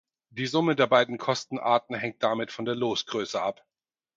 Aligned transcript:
Die 0.31 0.47
Summe 0.47 0.75
der 0.75 0.87
beiden 0.87 1.19
Kostenarten 1.19 1.93
hängt 1.95 2.23
damit 2.23 2.51
von 2.51 2.65
der 2.65 2.73
Losgröße 2.73 3.39
ab. 3.39 3.63